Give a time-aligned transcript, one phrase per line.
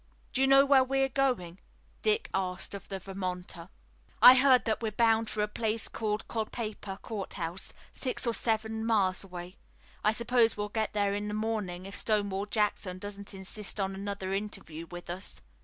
[0.33, 1.59] "Do you know where we are going?"
[2.01, 3.69] Dick asked of the Vermonter.
[4.19, 8.83] "I heard that we're bound for a place called Culpeper Court House, six or seven
[8.83, 9.57] miles away.
[10.03, 14.33] I suppose we'll get there in the morning, if Stonewall Jackson doesn't insist on another
[14.33, 15.39] interview with us."